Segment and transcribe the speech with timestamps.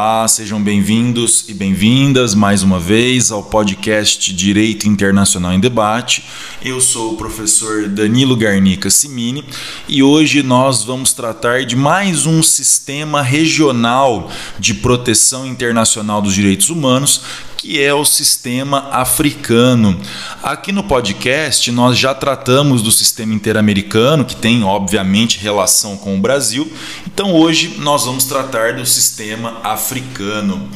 [0.00, 6.22] Olá, sejam bem-vindos e bem-vindas mais uma vez ao podcast Direito Internacional em Debate.
[6.60, 9.44] Eu sou o professor Danilo Garnica Simini
[9.88, 16.68] e hoje nós vamos tratar de mais um sistema regional de proteção internacional dos direitos
[16.68, 17.22] humanos
[17.56, 20.00] que é o sistema africano.
[20.42, 26.20] Aqui no podcast nós já tratamos do sistema interamericano, que tem obviamente relação com o
[26.20, 26.72] Brasil,
[27.06, 30.68] então hoje nós vamos tratar do sistema africano.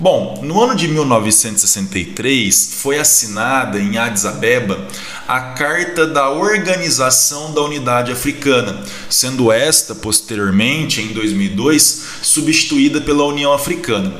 [0.00, 4.88] Bom, no ano de 1963 foi assinada em Addis Abeba
[5.28, 13.52] a Carta da Organização da Unidade Africana, sendo esta posteriormente, em 2002, substituída pela União
[13.52, 14.14] Africana.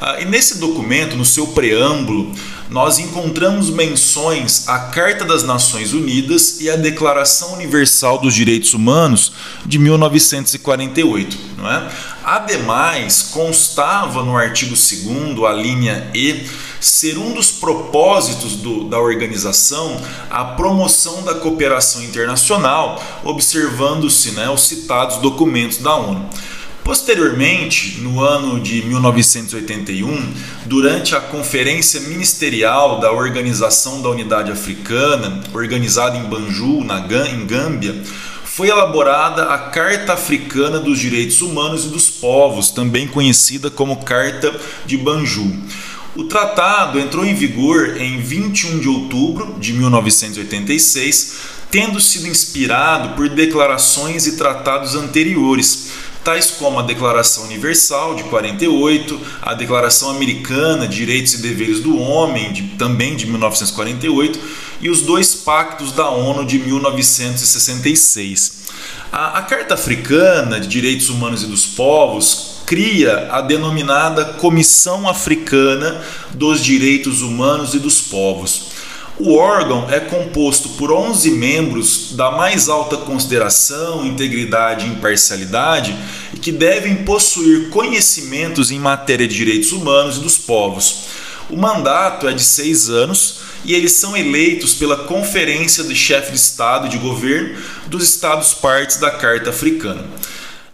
[0.00, 2.34] Ah, e nesse documento, no seu preâmbulo,
[2.68, 9.32] nós encontramos menções à Carta das Nações Unidas e à Declaração Universal dos Direitos Humanos
[9.64, 11.38] de 1948.
[11.58, 11.90] Não é?
[12.26, 16.44] Ademais, constava no artigo 2, a linha E,
[16.80, 19.96] ser um dos propósitos do, da organização
[20.28, 26.28] a promoção da cooperação internacional, observando-se né, os citados documentos da ONU.
[26.82, 30.34] Posteriormente, no ano de 1981,
[30.66, 38.02] durante a Conferência Ministerial da Organização da Unidade Africana, organizada em Banjul, na em Gâmbia,
[38.56, 44.58] foi elaborada a Carta Africana dos Direitos Humanos e dos Povos, também conhecida como Carta
[44.86, 45.54] de Banjul.
[46.14, 51.36] O tratado entrou em vigor em 21 de outubro de 1986,
[51.70, 55.90] tendo sido inspirado por declarações e tratados anteriores
[56.26, 61.96] tais como a Declaração Universal de 48, a Declaração Americana de Direitos e Deveres do
[61.96, 64.40] Homem, de, também de 1948,
[64.80, 68.66] e os dois pactos da ONU de 1966.
[69.12, 76.02] A, a Carta Africana de Direitos Humanos e dos Povos cria a denominada Comissão Africana
[76.34, 78.76] dos Direitos Humanos e dos Povos
[79.18, 85.96] o órgão é composto por 11 membros da mais alta consideração, integridade e imparcialidade
[86.42, 91.06] que devem possuir conhecimentos em matéria de direitos humanos e dos povos.
[91.48, 96.38] O mandato é de seis anos e eles são eleitos pela Conferência de Chefe de
[96.38, 100.04] Estado de Governo dos Estados partes da Carta Africana.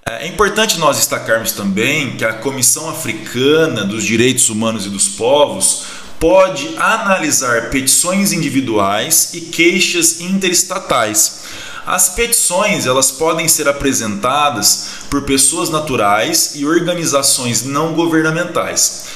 [0.05, 5.85] É importante nós destacarmos também que a Comissão Africana dos Direitos Humanos e dos Povos
[6.19, 11.43] pode analisar petições individuais e queixas interestatais.
[11.87, 19.07] As petições elas podem ser apresentadas por pessoas naturais e organizações não governamentais.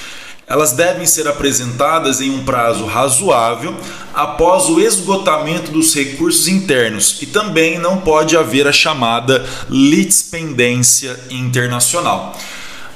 [0.49, 3.75] Elas devem ser apresentadas em um prazo razoável
[4.15, 12.39] após o esgotamento dos recursos internos e também não pode haver a chamada litispendência internacional.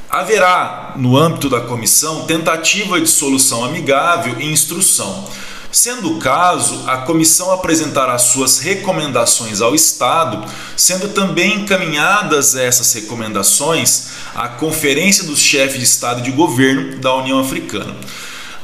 [0.09, 5.28] Haverá, no âmbito da comissão, tentativa de solução amigável e instrução.
[5.72, 10.44] Sendo o caso, a comissão apresentará suas recomendações ao Estado,
[10.76, 17.14] sendo também encaminhadas essas recomendações à Conferência dos Chefes de Estado e de Governo da
[17.14, 17.94] União Africana.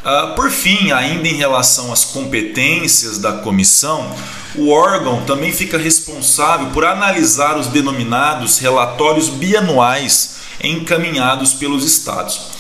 [0.05, 4.13] Ah, por fim, ainda em relação às competências da comissão,
[4.57, 12.56] o órgão também fica responsável por analisar os denominados relatórios bianuais encaminhados pelos estados.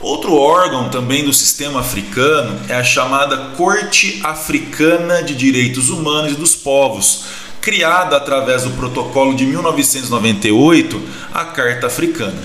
[0.00, 6.36] Outro órgão também do sistema africano é a chamada Corte Africana de Direitos Humanos e
[6.36, 7.24] dos Povos,
[7.62, 11.02] criada através do protocolo de 1998,
[11.32, 12.40] a Carta Africana.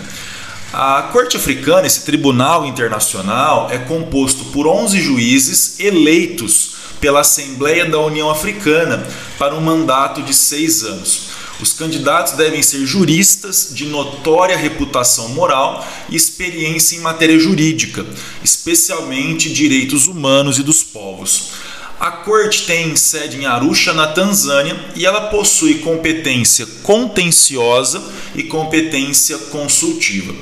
[0.71, 7.99] A Corte Africana, esse tribunal internacional, é composto por 11 juízes eleitos pela Assembleia da
[7.99, 9.05] União Africana
[9.37, 11.30] para um mandato de seis anos.
[11.61, 18.05] Os candidatos devem ser juristas de notória reputação moral e experiência em matéria jurídica,
[18.43, 21.51] especialmente direitos humanos e dos povos.
[21.99, 28.01] A corte tem sede em Arusha, na Tanzânia, e ela possui competência contenciosa
[28.33, 30.33] e competência consultiva.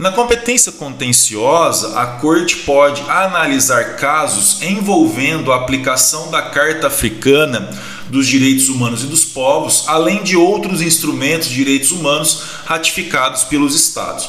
[0.00, 7.68] Na competência contenciosa, a Corte pode analisar casos envolvendo a aplicação da Carta Africana
[8.10, 13.74] dos direitos humanos e dos povos, além de outros instrumentos de direitos humanos ratificados pelos
[13.74, 14.28] Estados.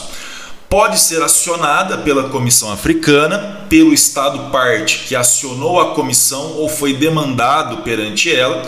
[0.70, 6.94] Pode ser acionada pela Comissão Africana, pelo Estado parte que acionou a comissão ou foi
[6.94, 8.66] demandado perante ela,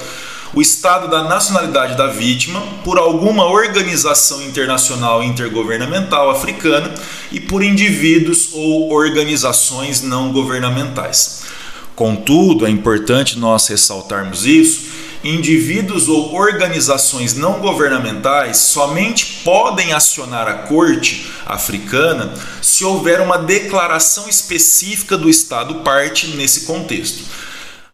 [0.54, 6.94] o Estado da nacionalidade da vítima, por alguma organização internacional intergovernamental africana
[7.32, 11.44] e por indivíduos ou organizações não governamentais.
[11.96, 14.93] Contudo, é importante nós ressaltarmos isso
[15.24, 24.28] indivíduos ou organizações não governamentais somente podem acionar a corte africana se houver uma declaração
[24.28, 27.24] específica do Estado parte nesse contexto.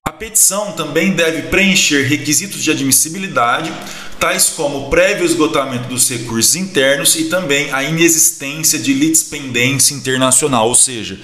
[0.07, 3.71] A petição também deve preencher requisitos de admissibilidade,
[4.19, 10.67] tais como o prévio esgotamento dos recursos internos e também a inexistência de litispendência internacional,
[10.67, 11.17] ou seja,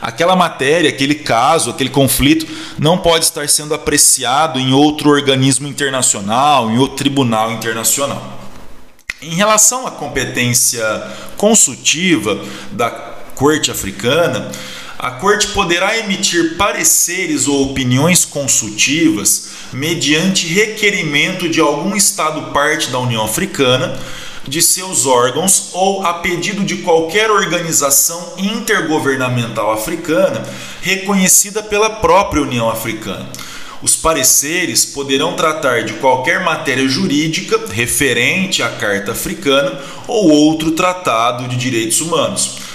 [0.00, 2.46] aquela matéria, aquele caso, aquele conflito
[2.78, 8.40] não pode estar sendo apreciado em outro organismo internacional, em outro tribunal internacional.
[9.22, 10.84] Em relação à competência
[11.36, 12.90] consultiva da
[13.34, 14.50] Corte Africana,
[15.02, 23.00] a Corte poderá emitir pareceres ou opiniões consultivas mediante requerimento de algum Estado parte da
[23.00, 23.98] União Africana,
[24.46, 30.46] de seus órgãos ou a pedido de qualquer organização intergovernamental africana
[30.80, 33.28] reconhecida pela própria União Africana.
[33.82, 41.48] Os pareceres poderão tratar de qualquer matéria jurídica referente à Carta Africana ou outro tratado
[41.48, 42.71] de direitos humanos.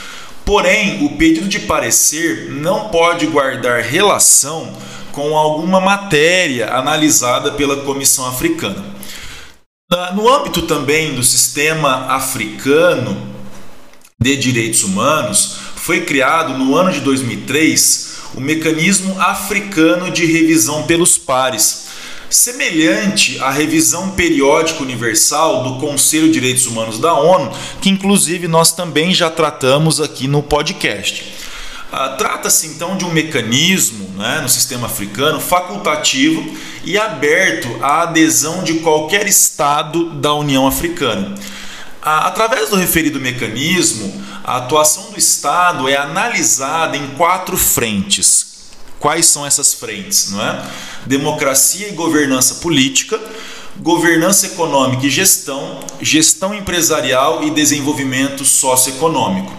[0.48, 4.74] Porém, o pedido de parecer não pode guardar relação
[5.12, 8.82] com alguma matéria analisada pela Comissão Africana.
[10.16, 13.28] No âmbito também do sistema africano
[14.18, 21.18] de direitos humanos, foi criado no ano de 2003 o Mecanismo Africano de Revisão pelos
[21.18, 21.87] Pares,
[22.30, 27.52] semelhante à revisão periódica universal do Conselho de Direitos Humanos da ONU,
[27.82, 31.34] que inclusive nós também já tratamos aqui no podcast.
[31.92, 36.46] Ah, Trata-se então de um mecanismo né, no sistema africano facultativo
[36.84, 41.36] e aberto à adesão de qualquer Estado da União Africana.
[42.02, 48.47] Ah, através do referido mecanismo, a atuação do Estado é analisada em quatro frentes
[49.00, 50.32] Quais são essas frentes?
[50.32, 50.66] Não é?
[51.06, 53.20] Democracia e governança política,
[53.78, 59.54] governança econômica e gestão, gestão empresarial e desenvolvimento socioeconômico.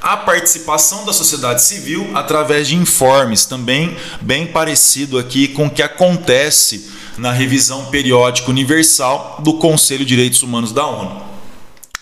[0.00, 5.82] A participação da sociedade civil através de informes, também bem parecido aqui com o que
[5.82, 11.22] acontece na revisão periódica universal do Conselho de Direitos Humanos da ONU.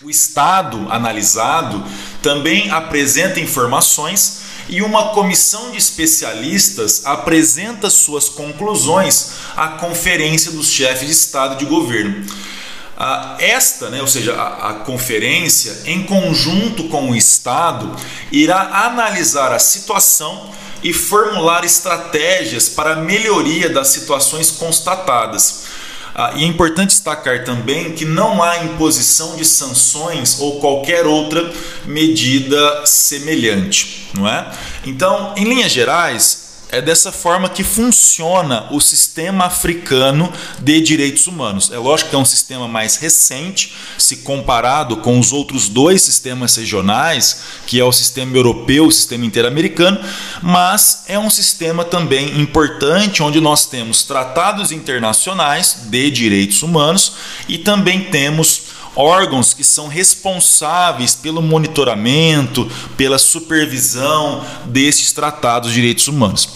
[0.02, 1.84] O Estado analisado
[2.20, 11.06] também apresenta informações e uma comissão de especialistas apresenta suas conclusões à Conferência dos Chefes
[11.06, 12.26] de Estado e de Governo.
[13.38, 17.96] Esta, né, ou seja, a, a conferência, em conjunto com o Estado,
[18.30, 20.50] irá analisar a situação
[20.82, 25.64] e formular estratégias para a melhoria das situações constatadas
[26.14, 31.50] ah, e é importante destacar também que não há imposição de sanções ou qualquer outra
[31.86, 34.50] medida semelhante, não é?
[34.84, 36.41] Então, em linhas gerais,
[36.72, 41.70] é dessa forma que funciona o sistema africano de direitos humanos.
[41.70, 46.56] É lógico que é um sistema mais recente, se comparado com os outros dois sistemas
[46.56, 50.00] regionais, que é o sistema europeu e o sistema interamericano,
[50.40, 57.12] mas é um sistema também importante onde nós temos tratados internacionais de direitos humanos
[57.46, 58.61] e também temos
[58.94, 66.48] órgãos que são responsáveis pelo monitoramento, pela supervisão desses tratados de direitos humanos.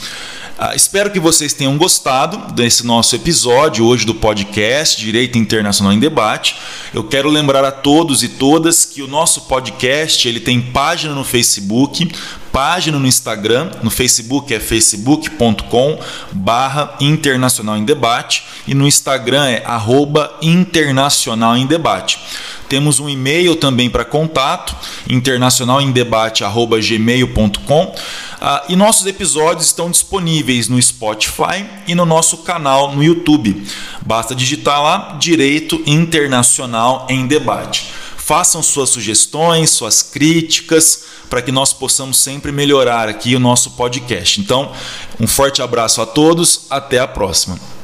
[0.58, 5.98] Ah, espero que vocês tenham gostado desse nosso episódio hoje do podcast Direito Internacional em
[5.98, 6.56] Debate.
[6.94, 11.24] Eu quero lembrar a todos e todas que o nosso podcast ele tem página no
[11.24, 12.10] Facebook,
[12.50, 15.98] página no Instagram, no Facebook é facebook.com
[16.32, 22.18] barra Internacional em Debate e no Instagram é arroba Internacional em Debate.
[22.66, 24.74] Temos um e-mail também para contato,
[25.08, 27.94] internacionalendebate.gmail.com
[28.40, 33.66] ah, e nossos episódios estão disponíveis no Spotify e no nosso canal no YouTube.
[34.04, 37.86] Basta digitar lá Direito Internacional em Debate.
[38.16, 44.40] Façam suas sugestões, suas críticas, para que nós possamos sempre melhorar aqui o nosso podcast.
[44.40, 44.72] Então,
[45.20, 47.75] um forte abraço a todos, até a próxima.